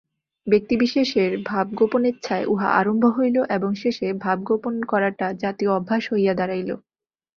ব্যক্তিবিশেষের 0.47 1.31
ভাবগোপনেচ্ছায় 1.45 2.45
উহা 2.45 2.69
আরম্ভ 2.79 3.03
হইল 3.17 3.37
এবং 3.55 3.71
শেষে 3.75 4.07
ভাব 4.23 4.37
গোপন 4.43 4.75
করাটা 4.83 5.27
জাতীয় 5.43 5.71
অভ্যাস 5.71 6.03
হইয়া 6.13 6.33
দাঁড়াইল। 6.33 6.69